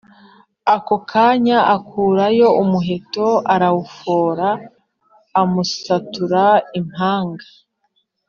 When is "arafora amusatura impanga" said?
3.53-7.47